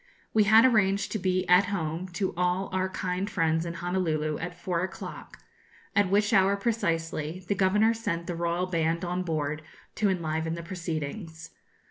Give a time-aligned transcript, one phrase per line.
[0.33, 4.59] We had arranged to be 'at home' to all our kind friends in Honolulu at
[4.59, 5.37] four o'clock,
[5.95, 9.61] at which hour precisely the Governor sent the Royal band on board
[9.97, 11.51] to enliven the proceedings.